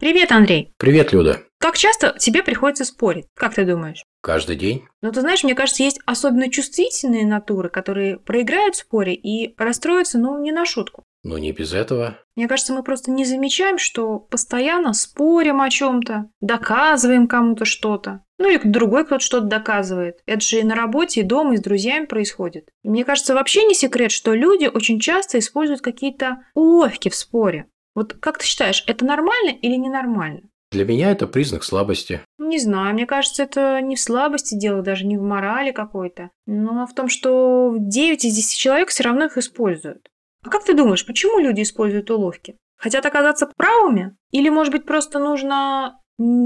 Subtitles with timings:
[0.00, 0.72] Привет, Андрей.
[0.76, 1.42] Привет, Люда.
[1.58, 3.26] Как часто тебе приходится спорить?
[3.34, 4.04] Как ты думаешь?
[4.22, 4.84] Каждый день?
[5.02, 10.18] Ну, ты знаешь, мне кажется, есть особенно чувствительные натуры, которые проиграют в споре и расстроятся,
[10.18, 11.02] ну, не на шутку.
[11.24, 12.16] Но не без этого.
[12.36, 18.22] Мне кажется, мы просто не замечаем, что постоянно спорим о чем-то, доказываем кому-то что-то.
[18.38, 20.20] Ну или другой кто-то что-то доказывает.
[20.26, 22.68] Это же и на работе, и дома, и с друзьями происходит.
[22.84, 27.66] И мне кажется, вообще не секрет, что люди очень часто используют какие-то уловки в споре.
[27.98, 30.42] Вот как ты считаешь, это нормально или ненормально?
[30.70, 32.20] Для меня это признак слабости.
[32.38, 36.86] Не знаю, мне кажется, это не в слабости дело, даже не в морали какой-то, но
[36.86, 40.06] в том, что 9 из 10 человек все равно их используют.
[40.44, 42.54] А как ты думаешь, почему люди используют уловки?
[42.76, 44.16] Хотят оказаться правыми?
[44.30, 45.98] Или, может быть, просто нужно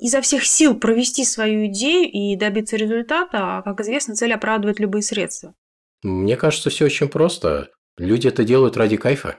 [0.00, 5.02] изо всех сил провести свою идею и добиться результата, а, как известно, цель оправдывает любые
[5.02, 5.52] средства?
[6.02, 7.68] Мне кажется, все очень просто.
[7.98, 9.36] Люди это делают ради кайфа.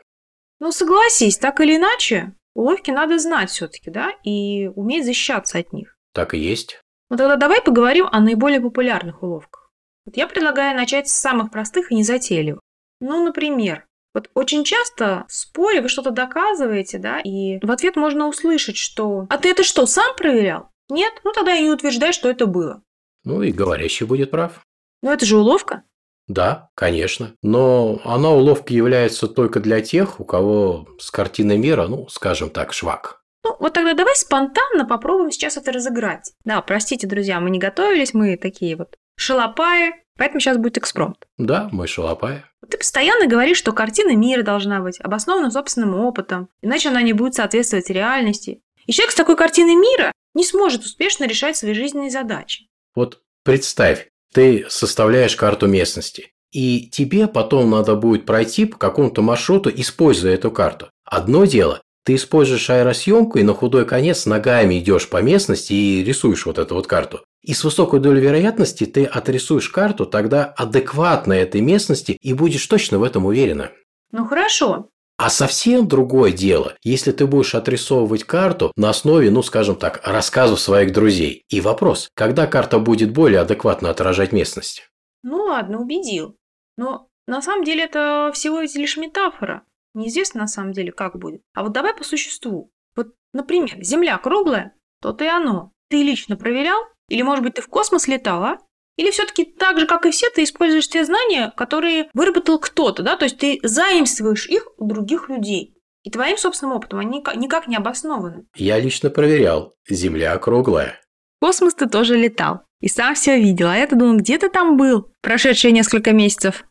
[0.59, 5.98] Ну, согласись, так или иначе, уловки надо знать все-таки, да, и уметь защищаться от них.
[6.14, 6.81] Так и есть.
[7.09, 9.72] Ну тогда давай поговорим о наиболее популярных уловках.
[10.06, 12.61] Вот я предлагаю начать с самых простых и незатейливых.
[13.02, 18.28] Ну, например, вот очень часто в споре вы что-то доказываете, да, и в ответ можно
[18.28, 21.14] услышать, что «А ты это что, сам проверял?» Нет?
[21.23, 22.81] Ну тогда и не утверждай, что это было.
[23.23, 24.61] Ну и говорящий будет прав.
[25.02, 25.83] Но это же уловка.
[26.28, 27.36] Да, конечно.
[27.42, 32.73] Но она уловкой является только для тех, у кого с картиной мира, ну, скажем так,
[32.73, 33.22] швак.
[33.44, 36.34] Ну, вот тогда давай спонтанно попробуем сейчас это разыграть.
[36.45, 41.28] Да, простите, друзья, мы не готовились, мы такие вот шалопаи, поэтому сейчас будет экспромт.
[41.38, 42.44] Да, мы шалопаи.
[42.67, 47.36] Ты постоянно говоришь, что картина мира должна быть обоснована собственным опытом, иначе она не будет
[47.36, 48.64] соответствовать реальности.
[48.88, 52.67] И человек с такой картиной мира не сможет успешно решать свои жизненные задачи.
[52.95, 59.72] Вот представь, ты составляешь карту местности, и тебе потом надо будет пройти по какому-то маршруту,
[59.73, 60.89] используя эту карту.
[61.05, 66.45] Одно дело, ты используешь аэросъемку и на худой конец ногами идешь по местности и рисуешь
[66.45, 67.22] вот эту вот карту.
[67.44, 72.99] И с высокой долей вероятности ты отрисуешь карту тогда адекватной этой местности и будешь точно
[72.99, 73.71] в этом уверена.
[74.11, 74.89] Ну хорошо.
[75.17, 80.59] А совсем другое дело, если ты будешь отрисовывать карту на основе, ну скажем так, рассказов
[80.59, 81.45] своих друзей.
[81.48, 84.89] И вопрос, когда карта будет более адекватно отражать местность?
[85.23, 86.36] Ну ладно, убедил.
[86.77, 89.64] Но на самом деле это всего лишь метафора.
[89.93, 91.42] Неизвестно на самом деле, как будет.
[91.54, 92.71] А вот давай по существу.
[92.98, 95.71] Вот, например, Земля круглая, то-то и оно.
[95.89, 96.81] Ты лично проверял?
[97.08, 98.58] Или, может быть, ты в космос летал, а?
[98.98, 103.17] Или все-таки так же, как и все, ты используешь те знания, которые выработал кто-то, да?
[103.17, 105.76] То есть ты заимствуешь их у других людей.
[106.04, 108.45] И твоим собственным опытом они никак не обоснованы.
[108.55, 109.73] Я лично проверял.
[109.89, 111.02] Земля круглая.
[111.38, 112.61] В космос ты тоже летал.
[112.80, 113.67] И сам все видел.
[113.67, 116.64] А я-то думал, где ты там был прошедшие несколько месяцев?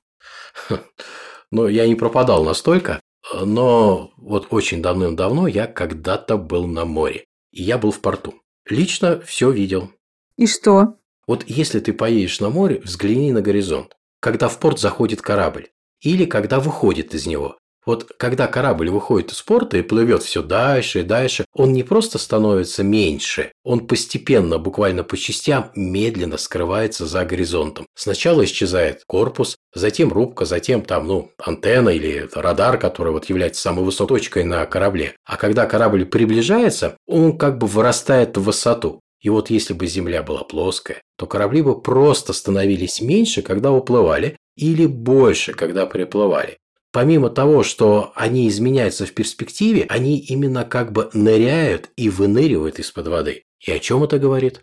[1.50, 3.00] Ну, я не пропадал настолько.
[3.32, 7.24] Но вот очень давным-давно я когда-то был на море.
[7.50, 8.34] И я был в порту.
[8.68, 9.90] Лично все видел.
[10.36, 10.98] И что?
[11.26, 13.96] Вот если ты поедешь на море, взгляни на горизонт.
[14.20, 15.68] Когда в порт заходит корабль.
[16.00, 17.56] Или когда выходит из него.
[17.86, 22.18] Вот когда корабль выходит из порта и плывет все дальше и дальше, он не просто
[22.18, 27.86] становится меньше, он постепенно, буквально по частям, медленно скрывается за горизонтом.
[27.94, 33.84] Сначала исчезает корпус, затем рубка, затем там, ну, антенна или радар, который вот является самой
[33.84, 35.16] высокой точкой на корабле.
[35.24, 39.00] А когда корабль приближается, он как бы вырастает в высоту.
[39.24, 44.36] И вот если бы Земля была плоская, то корабли бы просто становились меньше, когда уплывали,
[44.56, 46.58] или больше, когда приплывали
[46.94, 53.08] помимо того, что они изменяются в перспективе, они именно как бы ныряют и выныривают из-под
[53.08, 53.42] воды.
[53.66, 54.62] И о чем это говорит?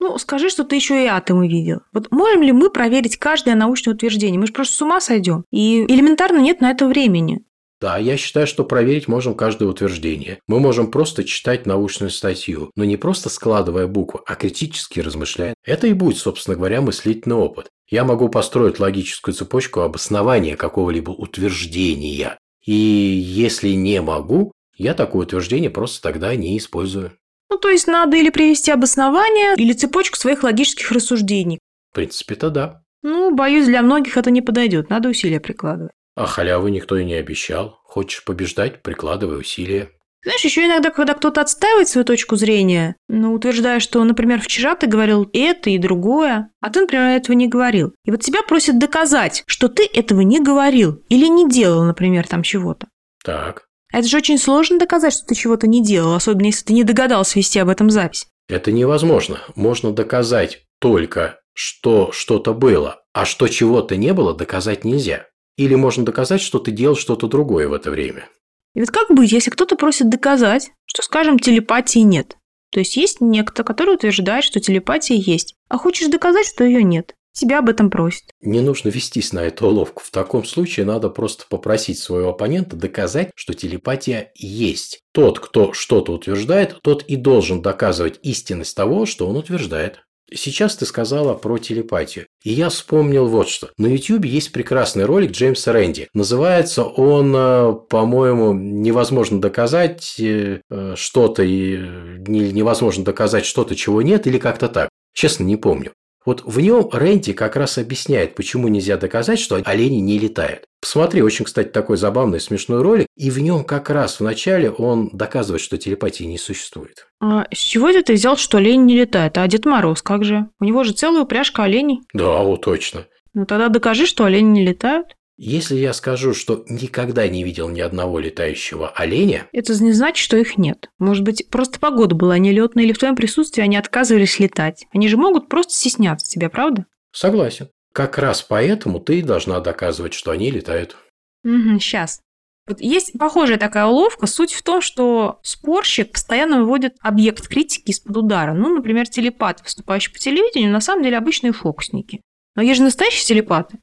[0.00, 1.80] Ну, скажи, что ты еще и атомы видел.
[1.92, 4.40] Вот можем ли мы проверить каждое научное утверждение?
[4.40, 5.44] Мы же просто с ума сойдем.
[5.52, 7.44] И элементарно нет на это времени.
[7.80, 10.40] Да, я считаю, что проверить можем каждое утверждение.
[10.48, 15.54] Мы можем просто читать научную статью, но не просто складывая буквы, а критически размышляя.
[15.64, 17.68] Это и будет, собственно говоря, мыслительный опыт.
[17.88, 22.36] Я могу построить логическую цепочку обоснования какого-либо утверждения.
[22.66, 27.12] И если не могу, я такое утверждение просто тогда не использую.
[27.50, 31.60] Ну, то есть надо или привести обоснование, или цепочку своих логических рассуждений.
[31.92, 32.82] В принципе-то да.
[33.02, 34.90] Ну, боюсь, для многих это не подойдет.
[34.90, 35.92] Надо усилия прикладывать.
[36.18, 37.78] А халявы никто и не обещал.
[37.84, 39.90] Хочешь побеждать– прикладывай усилия.
[40.24, 44.88] Знаешь, еще иногда, когда кто-то отстаивает свою точку зрения, ну, утверждая, что, например, вчера ты
[44.88, 47.94] говорил это и другое, а ты, например, этого не говорил.
[48.04, 52.42] И вот тебя просят доказать, что ты этого не говорил или не делал, например, там
[52.42, 52.88] чего-то.
[53.24, 53.66] Так.
[53.92, 57.38] Это же очень сложно доказать, что ты чего-то не делал, особенно если ты не догадался
[57.38, 58.26] вести об этом запись.
[58.48, 59.38] Это невозможно.
[59.54, 65.27] Можно доказать только, что что-то было, а что чего-то не было, доказать нельзя.
[65.58, 68.28] Или можно доказать, что ты делал что-то другое в это время.
[68.74, 72.36] И вот как быть, если кто-то просит доказать, что, скажем, телепатии нет?
[72.70, 77.14] То есть есть некто, который утверждает, что телепатия есть, а хочешь доказать, что ее нет.
[77.32, 78.24] Тебя об этом просят.
[78.40, 80.02] Не нужно вестись на эту уловку.
[80.04, 85.00] В таком случае надо просто попросить своего оппонента доказать, что телепатия есть.
[85.12, 90.04] Тот, кто что-то утверждает, тот и должен доказывать истинность того, что он утверждает.
[90.34, 92.26] Сейчас ты сказала про телепатию.
[92.44, 93.70] И я вспомнил вот что.
[93.78, 96.08] На YouTube есть прекрасный ролик Джеймса Рэнди.
[96.12, 101.78] Называется он, э, по-моему, «Невозможно доказать э, э, что-то» и
[102.26, 104.90] «Невозможно доказать что-то, чего нет» или как-то так.
[105.14, 105.92] Честно, не помню.
[106.28, 110.64] Вот в нем Рэнди как раз объясняет, почему нельзя доказать, что олени не летают.
[110.78, 115.08] Посмотри, очень, кстати, такой забавный, смешной ролик, и в нем как раз в начале он
[115.14, 117.06] доказывает, что телепатии не существует.
[117.18, 119.38] А с чего это ты взял, что олень не летает?
[119.38, 120.50] А Дед Мороз как же?
[120.60, 122.00] У него же целая упряжка оленей.
[122.12, 123.06] Да, вот точно.
[123.32, 125.16] Ну тогда докажи, что олени не летают.
[125.40, 129.46] Если я скажу, что никогда не видел ни одного летающего оленя...
[129.52, 130.90] Это не значит, что их нет.
[130.98, 134.86] Может быть, просто погода была нелетная, или в твоем присутствии они отказывались летать.
[134.92, 136.86] Они же могут просто стесняться тебя, правда?
[137.12, 137.68] Согласен.
[137.92, 140.96] Как раз поэтому ты должна доказывать, что они летают.
[141.44, 142.20] Угу, сейчас.
[142.66, 144.26] Вот есть похожая такая уловка.
[144.26, 148.54] Суть в том, что спорщик постоянно выводит объект критики из-под удара.
[148.54, 152.22] Ну, например, телепат, выступающий по телевидению, на самом деле обычные фокусники.
[152.56, 153.78] Но есть же настоящие телепаты.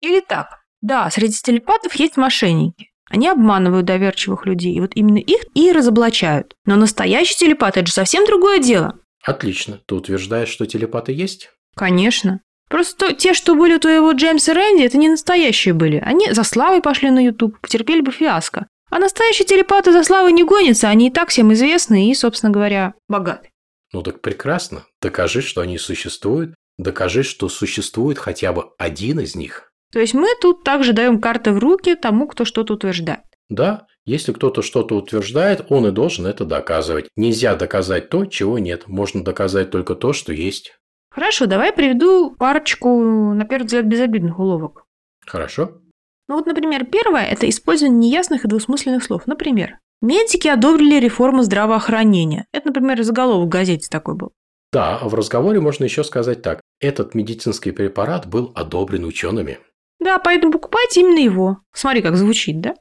[0.00, 0.59] Или так.
[0.80, 2.90] Да, среди телепатов есть мошенники.
[3.10, 6.54] Они обманывают доверчивых людей, и вот именно их и разоблачают.
[6.64, 8.98] Но настоящий телепат– это же совсем другое дело.
[9.24, 9.80] Отлично.
[9.86, 11.50] Ты утверждаешь, что телепаты есть?
[11.76, 12.40] Конечно.
[12.68, 15.96] Просто те, что были у твоего Джеймса Рэнди, это не настоящие были.
[15.96, 18.68] Они за славой пошли на YouTube, потерпели бы фиаско.
[18.90, 22.94] А настоящие телепаты за славой не гонятся, они и так всем известны и, собственно говоря,
[23.08, 23.50] богаты.
[23.92, 24.84] Ну так прекрасно.
[25.02, 26.54] Докажи, что они существуют.
[26.78, 29.69] Докажи, что существует хотя бы один из них.
[29.92, 33.22] То есть мы тут также даем карты в руки тому, кто что-то утверждает.
[33.48, 37.08] Да, если кто-то что-то утверждает, он и должен это доказывать.
[37.16, 38.86] Нельзя доказать то, чего нет.
[38.86, 40.72] Можно доказать только то, что есть.
[41.10, 42.88] Хорошо, давай приведу парочку,
[43.34, 44.84] на первый взгляд, безобидных уловок.
[45.26, 45.80] Хорошо.
[46.28, 49.26] Ну вот, например, первое– это использование неясных и двусмысленных слов.
[49.26, 52.46] Например, медики одобрили реформу здравоохранения.
[52.52, 54.32] Это, например, заголовок в газете такой был.
[54.72, 56.60] Да, а в разговоре можно еще сказать так.
[56.80, 59.58] Этот медицинский препарат был одобрен учеными.
[60.00, 61.58] Да, поэтому покупайте именно его.
[61.72, 62.74] Смотри, как звучит, да?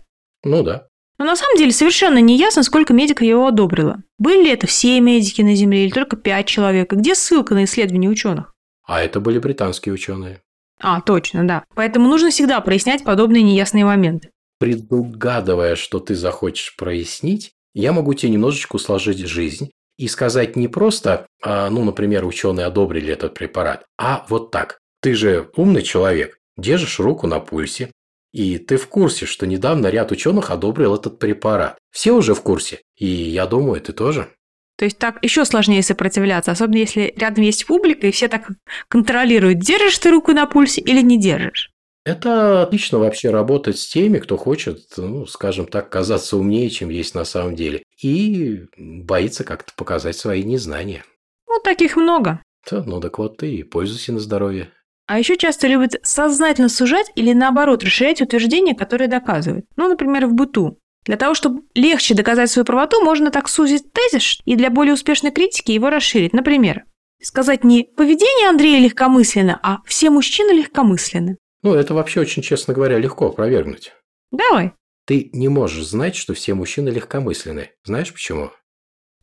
[0.44, 0.88] Ну да.
[1.18, 4.02] Но на самом деле совершенно не ясно, сколько медиков его одобрило.
[4.18, 6.94] Были ли это все медики на Земле или только пять человек?
[6.94, 8.54] И где ссылка на исследования ученых?
[8.84, 10.42] А это были британские ученые.
[10.82, 11.66] А, точно, да.
[11.76, 14.30] Поэтому нужно всегда прояснять подобные неясные моменты.
[14.60, 21.28] Предугадывая, что ты захочешь прояснить, я могу тебе немножечко усложить жизнь и сказать не просто,
[21.44, 24.80] а, ну, например, ученые одобрили этот препарат, а вот так.
[25.02, 27.92] Ты же умный человек, держишь руку на пульсе,
[28.32, 31.78] и ты в курсе, что недавно ряд ученых одобрил этот препарат.
[31.92, 34.30] Все уже в курсе, и я думаю, ты тоже.
[34.78, 38.48] То есть так еще сложнее сопротивляться, особенно если рядом есть публика, и все так
[38.88, 41.72] контролируют, держишь ты руку на пульсе или не держишь.
[42.06, 47.14] Это отлично вообще работать с теми, кто хочет, ну, скажем так, казаться умнее, чем есть
[47.14, 51.04] на самом деле, и боится как-то показать свои незнания.
[51.48, 52.42] Ну, таких много.
[52.72, 54.72] Да, ну так вот ты и пользуйся на здоровье.
[55.10, 59.66] А еще часто любят сознательно сужать или наоборот расширять утверждения, которые доказывают.
[59.76, 60.78] Ну, например, в быту.
[61.04, 65.32] Для того, чтобы легче доказать свою правоту, можно так сузить тезис и для более успешной
[65.32, 66.34] критики его расширить.
[66.34, 66.84] Например,
[67.20, 71.38] сказать не «поведение Андрея легкомысленно», а «все мужчины легкомысленны».
[71.64, 73.94] Ну, это вообще очень, честно говоря, легко опровергнуть.
[74.32, 74.74] Давай.
[75.08, 77.72] Ты не можешь знать, что все мужчины легкомысленны.
[77.84, 78.52] Знаешь почему?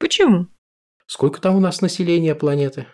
[0.00, 0.48] Почему?
[1.06, 2.86] Сколько там у нас населения планеты?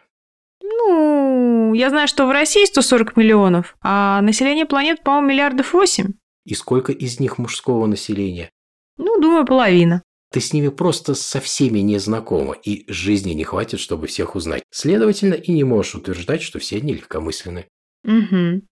[1.73, 6.13] Ну, я знаю, что в России 140 миллионов, а население планет, по-моему, миллиардов восемь.
[6.45, 8.51] И сколько из них мужского населения?
[8.99, 10.03] Ну, думаю, половина.
[10.31, 14.63] Ты с ними просто со всеми не знакома, и жизни не хватит, чтобы всех узнать.
[14.71, 17.65] Следовательно, и не можешь утверждать, что все они легкомысленны.
[18.05, 18.67] Угу.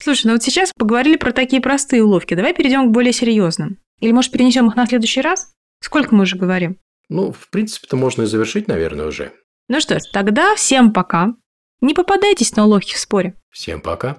[0.00, 2.34] Слушай, ну вот сейчас поговорили про такие простые уловки.
[2.34, 3.78] Давай перейдем к более серьезным.
[3.98, 5.52] Или, может, перенесем их на следующий раз?
[5.80, 6.78] Сколько мы уже говорим?
[7.08, 9.32] Ну, в принципе-то можно и завершить, наверное, уже.
[9.66, 11.34] Ну что ж, тогда всем пока.
[11.80, 13.34] Не попадайтесь на уловки в споре.
[13.50, 14.14] Всем пока.